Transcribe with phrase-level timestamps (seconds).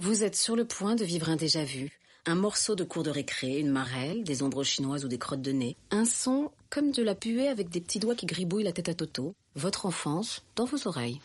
[0.00, 3.60] Vous êtes sur le point de vivre un déjà-vu, un morceau de cours de récré,
[3.60, 7.14] une marelle, des ombres chinoises ou des crottes de nez, un son comme de la
[7.14, 10.88] puée avec des petits doigts qui gribouillent la tête à Toto, votre enfance dans vos
[10.88, 11.20] oreilles.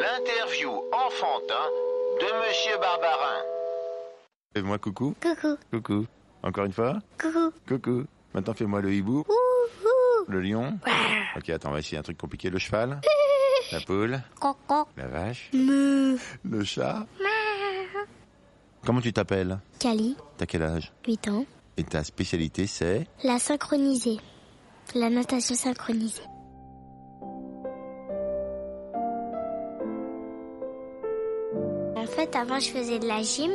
[0.00, 1.70] L'interview enfantin
[2.20, 3.42] de Monsieur Barbarin.
[4.54, 5.14] Fais-moi coucou.
[5.22, 5.56] Coucou.
[5.70, 6.06] Coucou.
[6.42, 6.98] Encore une fois.
[7.20, 7.52] Coucou.
[7.68, 8.04] Coucou.
[8.34, 9.24] Maintenant fais-moi le hibou.
[9.28, 10.24] Ouhou.
[10.26, 10.76] Le lion.
[11.36, 12.50] Ok, attends, on va essayer un truc compliqué.
[12.50, 13.00] Le cheval.
[13.72, 14.22] La poule.
[14.40, 14.88] Coco.
[14.96, 15.50] La vache.
[15.52, 16.16] Me.
[16.44, 17.06] Le chat.
[18.84, 19.58] Comment tu t'appelles?
[19.80, 20.16] Cali.
[20.36, 20.92] T'as quel âge?
[21.06, 21.44] 8 ans.
[21.76, 23.06] Et ta spécialité c'est?
[23.24, 24.18] La synchronisée.
[24.94, 26.22] La natation synchronisée.
[31.96, 33.50] En fait, avant, je faisais de la gym.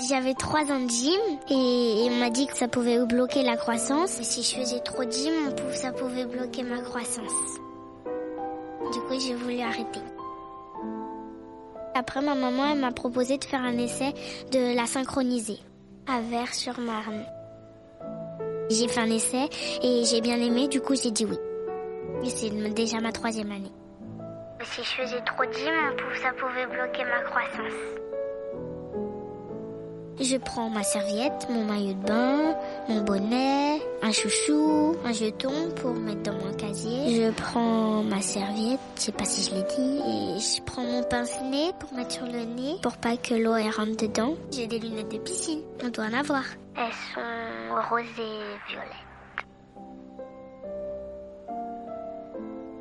[0.00, 1.20] J'avais trois ans de gym
[1.50, 4.10] et on m'a dit que ça pouvait bloquer la croissance.
[4.10, 5.32] Si je faisais trop de gym,
[5.74, 7.60] ça pouvait bloquer ma croissance.
[8.92, 10.00] Du coup, j'ai voulu arrêter.
[11.94, 14.14] Après, ma maman m'a proposé de faire un essai
[14.50, 15.58] de la synchroniser
[16.06, 17.24] à Vers-sur-Marne.
[18.70, 19.48] J'ai fait un essai
[19.82, 21.36] et j'ai bien aimé, du coup j'ai dit oui.
[22.24, 23.72] C'est déjà ma troisième année.
[24.62, 25.74] Si je faisais trop de gym,
[26.22, 28.01] ça pouvait bloquer ma croissance.
[30.22, 32.56] Je prends ma serviette, mon maillot de bain,
[32.88, 37.16] mon bonnet, un chouchou, un jeton pour mettre dans mon casier.
[37.16, 41.02] Je prends ma serviette, je sais pas si je l'ai dit, et je prends mon
[41.02, 44.34] pince-nez pour mettre sur le nez pour pas que l'eau rentre dedans.
[44.52, 46.44] J'ai des lunettes de piscine, on doit en avoir.
[46.76, 49.11] Elles sont roses et violettes.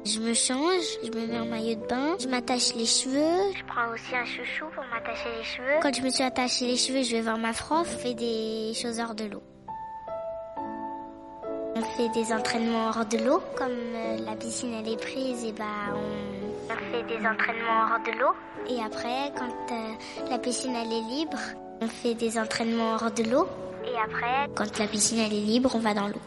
[0.04, 3.54] Je me change, je me mets en maillot de bain, je m'attache les cheveux.
[3.56, 5.80] Je prends aussi un chouchou pour m'attacher les cheveux.
[5.80, 8.74] Quand je me suis attaché les cheveux, je vais voir ma prof, on fait des
[8.74, 9.44] choses hors de l'eau.
[11.76, 15.52] On fait des entraînements hors de l'eau, comme euh, la piscine elle est prise, et
[15.54, 18.34] bah on, on fait des entraînements hors de l'eau.
[18.70, 21.38] Et après, quand euh, la piscine elle est libre,
[21.80, 23.48] on fait des entraînements hors de l'eau.
[23.86, 26.22] Et après, quand la piscine elle est libre, on va dans l'eau.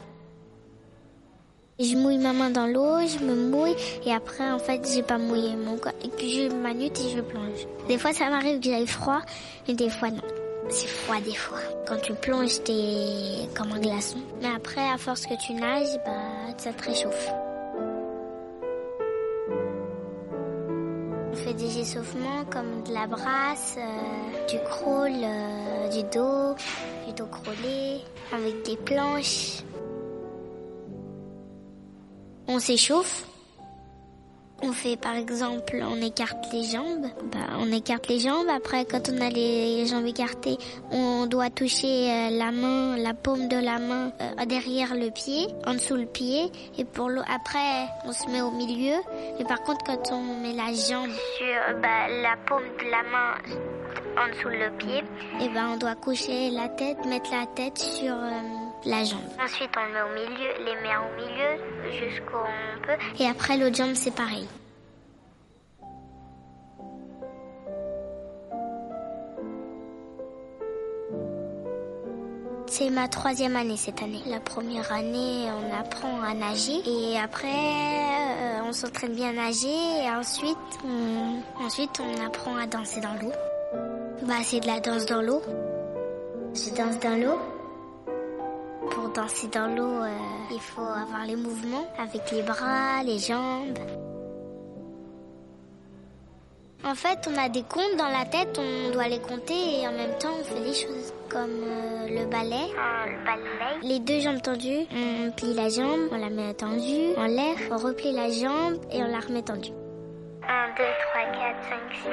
[1.80, 3.74] Je mouille ma main dans l'eau, je me mouille
[4.06, 7.20] et après en fait j'ai pas mouillé mon corps et puis je manute et je
[7.20, 7.66] plonge.
[7.88, 9.22] Des fois ça m'arrive que j'aille froid,
[9.66, 10.22] mais des fois non.
[10.68, 11.58] C'est froid des fois.
[11.84, 14.18] Quand tu plonges t'es comme un glaçon.
[14.40, 17.32] Mais après à force que tu nages, bah ça te réchauffe.
[21.32, 26.54] On fait des échauffements comme de la brasse, euh, du crawl, euh, du dos,
[27.04, 27.98] du dos crawlé,
[28.32, 29.64] avec des planches.
[32.46, 33.26] On s'échauffe.
[34.62, 37.06] On fait par exemple, on écarte les jambes.
[37.32, 38.46] Bah, on écarte les jambes.
[38.48, 40.56] Après, quand on a les jambes écartées,
[40.90, 45.48] on doit toucher euh, la main, la paume de la main euh, derrière le pied,
[45.66, 46.50] en dessous le pied.
[46.78, 48.96] Et pour l'eau, après, on se met au milieu.
[49.38, 53.34] Mais par contre, quand on met la jambe sur bah, la paume de la main
[54.16, 55.02] en dessous le pied,
[55.40, 59.20] et ben on doit coucher la tête, mettre la tête sur euh, la jambe.
[59.42, 63.22] Ensuite, on le met au milieu, les mains au milieu jusqu'où on peut.
[63.22, 64.46] Et après, l'autre jambe, c'est pareil.
[72.66, 74.22] C'est ma troisième année cette année.
[74.26, 80.02] La première année, on apprend à nager et après, euh, on s'entraîne bien à nager
[80.02, 83.32] et ensuite, on, ensuite, on apprend à danser dans l'eau.
[84.22, 85.40] Bah, c'est de la danse dans l'eau.
[86.52, 87.38] Je danse dans l'eau.
[89.14, 90.08] Danser dans l'eau, euh,
[90.50, 93.78] il faut avoir les mouvements avec les bras, les jambes.
[96.84, 99.92] En fait, on a des comptes dans la tête, on doit les compter et en
[99.92, 102.66] même temps, on fait des choses comme euh, le ballet.
[103.06, 103.78] le ballet.
[103.82, 107.76] Les deux jambes tendues, on plie la jambe, on la met tendue en l'air, on
[107.76, 109.72] replie la jambe et on la remet tendue.
[110.48, 112.08] 1, 2, 3, 4, 5, 6,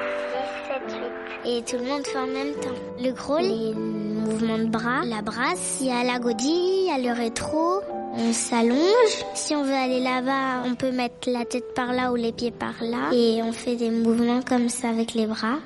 [0.86, 1.00] 6, 7,
[1.44, 1.50] 8.
[1.50, 2.78] Et tout le monde fait en même temps.
[3.00, 6.90] Le crawl, les mouvements de bras, la brasse, il y a la godille, il y
[6.90, 7.82] a le rétro.
[8.14, 9.24] On s'allonge.
[9.34, 12.50] Si on veut aller là-bas, on peut mettre la tête par là ou les pieds
[12.50, 13.10] par là.
[13.12, 15.58] Et on fait des mouvements comme ça avec les bras.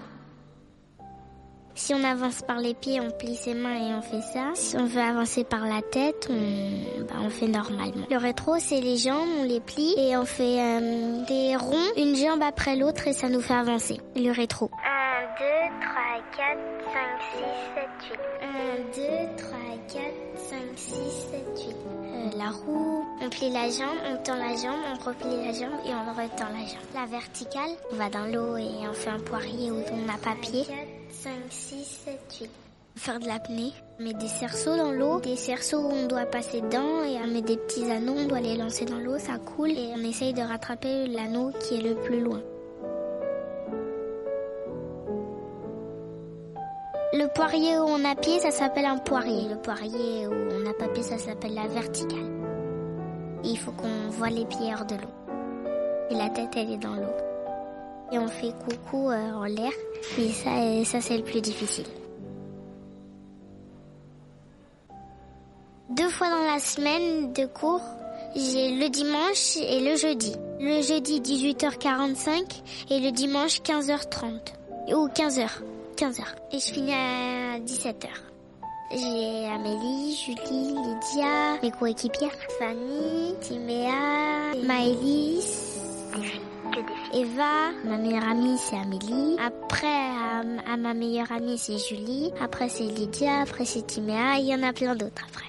[1.76, 4.52] Si on avance par les pieds, on plie ses mains et on fait ça.
[4.54, 8.06] Si on veut avancer par la tête, on, bah, on fait normalement.
[8.10, 12.16] Le rétro, c'est les jambes, on les plie et on fait euh, des ronds, une
[12.16, 14.00] jambe après l'autre et ça nous fait avancer.
[14.16, 14.70] Le rétro.
[14.72, 15.44] 1, 2,
[15.82, 16.02] 3,
[16.34, 17.44] 4, 5, 6,
[17.74, 18.20] 7, 8.
[18.40, 20.94] 1, 2, 3, 4, 5, 6,
[21.30, 21.76] 7, 8.
[21.76, 25.78] Euh, la roue, on plie la jambe, on tend la jambe, on replie la jambe
[25.84, 26.88] et on retend la jambe.
[26.94, 30.64] La verticale, on va dans l'eau et on fait un poirier où on a papier.
[31.10, 32.50] 5, 6, 7, 8.
[32.96, 33.72] Faire de l'apnée.
[34.00, 37.42] On des cerceaux dans l'eau, des cerceaux où on doit passer dedans et on met
[37.42, 40.42] des petits anneaux, on doit les lancer dans l'eau, ça coule et on essaye de
[40.42, 42.42] rattraper l'anneau qui est le plus loin.
[47.12, 49.48] Le poirier où on a pied, ça s'appelle un poirier.
[49.48, 52.30] Le poirier où on a pas pied, ça s'appelle la verticale.
[53.44, 55.32] il faut qu'on voit les pieds hors de l'eau.
[56.10, 57.14] Et la tête, elle est dans l'eau.
[58.12, 59.72] Et on fait coucou euh, en l'air.
[60.18, 60.50] Et ça,
[60.84, 61.86] ça c'est le plus difficile.
[65.90, 67.82] Deux fois dans la semaine de cours,
[68.34, 70.34] j'ai le dimanche et le jeudi.
[70.58, 74.40] Le jeudi 18h45 et le dimanche 15h30.
[74.88, 75.48] Ou 15h.
[75.96, 76.22] 15h.
[76.52, 78.08] Et je finis à 17h.
[78.90, 85.80] J'ai Amélie, Julie, Lydia, mes coéquipières, Fanny, Timéa, Maëlys,
[87.16, 89.38] Eva, ma meilleure amie c'est Amélie.
[89.42, 92.30] Après, à, ma meilleure amie c'est Julie.
[92.42, 94.38] Après c'est Lydia, après c'est Timéa.
[94.38, 95.46] Il y en a plein d'autres après.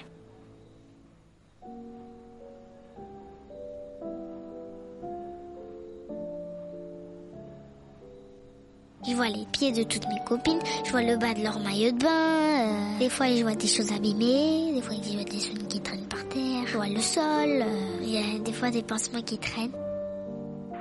[9.06, 11.90] Je vois les pieds de toutes mes copines, je vois le bas de leur maillot
[11.92, 12.08] de bain.
[12.08, 15.80] Euh, des fois, je vois des choses abîmées, des fois, je vois des soins qui
[15.80, 16.66] traînent par terre.
[16.66, 19.87] Je vois le sol, euh, il y a des fois des pansements qui traînent.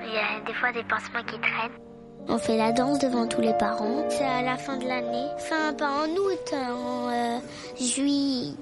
[0.07, 1.71] Il y a des fois des pansements qui traînent.
[2.30, 4.06] On fait la danse devant tous les parents.
[4.09, 5.27] C'est à la fin de l'année.
[5.36, 7.39] Enfin, pas en août, en euh,
[7.77, 8.54] juillet.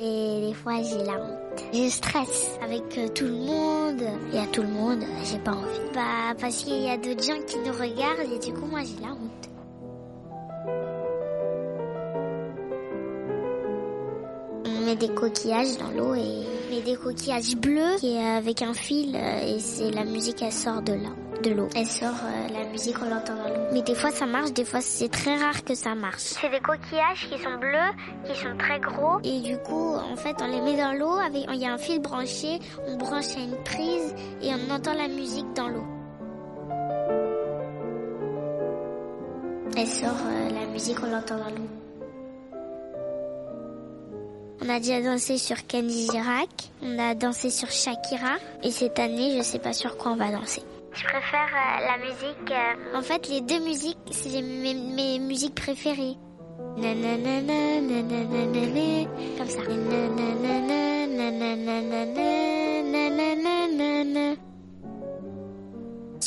[0.00, 1.64] Et des fois, j'ai la honte.
[1.72, 4.02] Je stresse avec euh, tout le monde.
[4.34, 5.80] Et à tout le monde, j'ai pas envie.
[5.94, 9.02] Bah, parce qu'il y a d'autres gens qui nous regardent et du coup, moi, j'ai
[9.02, 9.50] la honte.
[14.66, 18.74] On met des coquillages dans l'eau et met des coquillages bleus qui est avec un
[18.74, 21.10] fil euh, et c'est la musique elle sort de là
[21.42, 21.68] de l'eau.
[21.74, 23.68] Elle sort euh, la musique, on l'entend dans l'eau.
[23.72, 26.22] Mais des fois ça marche, des fois c'est très rare que ça marche.
[26.40, 27.92] C'est des coquillages qui sont bleus,
[28.26, 29.18] qui sont très gros.
[29.24, 31.78] Et du coup, en fait, on les met dans l'eau, avec il y a un
[31.78, 35.86] fil branché, on branche à une prise et on entend la musique dans l'eau.
[39.76, 41.77] Elle sort euh, la musique, on l'entend dans l'eau.
[44.60, 46.48] On a déjà dansé sur Kenji Girac,
[46.82, 50.30] on a dansé sur Shakira, et cette année, je sais pas sur quoi on va
[50.30, 50.62] danser.
[50.92, 52.50] Je préfère euh, la musique.
[52.50, 56.16] Euh, en fait, les deux musiques, c'est mes, mes, musiques préférées.
[59.36, 59.60] Comme ça.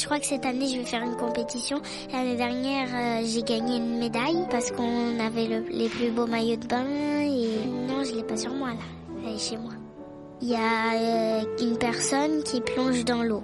[0.01, 1.81] Je crois que cette année, je vais faire une compétition.
[2.11, 6.55] L'année dernière, euh, j'ai gagné une médaille parce qu'on avait le, les plus beaux maillots
[6.55, 6.85] de bain.
[7.21, 7.60] Et
[8.01, 9.23] non, je l'ai pas sur moi là.
[9.23, 9.73] Elle est chez moi.
[10.41, 13.43] Il y a une personne qui plonge dans l'eau.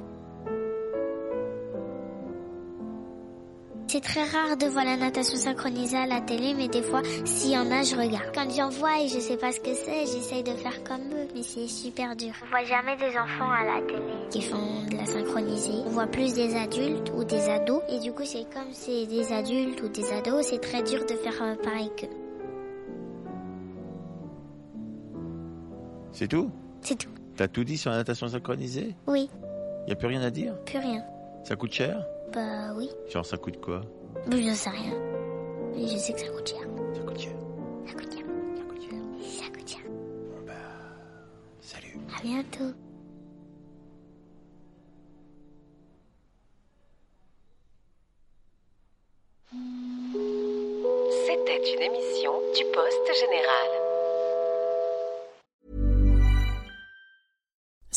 [3.90, 7.52] C'est très rare de voir la natation synchronisée à la télé, mais des fois, s'il
[7.52, 8.32] y en a, je regarde.
[8.36, 11.28] Quand j'en vois et je sais pas ce que c'est, j'essaye de faire comme eux,
[11.34, 12.34] mais c'est super dur.
[12.44, 15.84] On voit jamais des enfants à la télé qui font de la synchronisée.
[15.86, 19.32] On voit plus des adultes ou des ados, et du coup, c'est comme c'est des
[19.32, 22.27] adultes ou des ados, c'est très dur de faire euh, pareil qu'eux.
[26.18, 26.50] C'est tout
[26.82, 27.12] C'est tout.
[27.36, 29.30] T'as tout dit sur la natation synchronisée Oui.
[29.88, 31.06] Y a plus rien à dire Plus rien.
[31.44, 32.04] Ça coûte cher
[32.34, 32.90] bah oui.
[33.08, 33.82] Genre ça coûte quoi
[34.26, 34.96] bah, Je sais rien.
[35.76, 36.68] Mais je sais que ça coûte cher.
[36.96, 37.32] Ça coûte cher.
[37.86, 38.26] Ça coûte cher.
[38.58, 39.00] Ça coûte cher.
[39.22, 39.82] Ça coûte cher.
[39.86, 40.54] Bon bah...
[41.62, 42.00] Salut.
[42.18, 42.74] À bientôt.
[51.28, 53.87] C'était une émission du Poste Général.